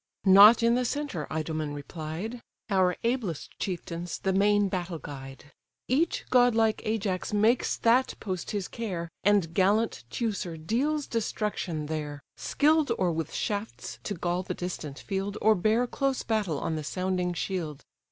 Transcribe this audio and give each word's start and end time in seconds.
"Not 0.25 0.63
in 0.63 0.73
the 0.73 0.83
centre 0.83 1.27
(Idomen 1.29 1.75
replied:) 1.75 2.41
Our 2.71 2.95
ablest 3.03 3.51
chieftains 3.59 4.17
the 4.17 4.33
main 4.33 4.67
battle 4.67 4.97
guide; 4.97 5.51
Each 5.87 6.25
godlike 6.31 6.81
Ajax 6.83 7.33
makes 7.33 7.77
that 7.77 8.15
post 8.19 8.49
his 8.49 8.67
care, 8.67 9.09
And 9.23 9.53
gallant 9.53 10.03
Teucer 10.09 10.57
deals 10.57 11.05
destruction 11.05 11.85
there, 11.85 12.23
Skill'd 12.35 12.91
or 12.97 13.11
with 13.11 13.31
shafts 13.31 13.99
to 14.05 14.15
gall 14.15 14.41
the 14.41 14.55
distant 14.55 14.97
field, 14.97 15.37
Or 15.39 15.53
bear 15.53 15.85
close 15.85 16.23
battle 16.23 16.59
on 16.59 16.73
the 16.75 16.83
sounding 16.83 17.35
shield. 17.35 17.83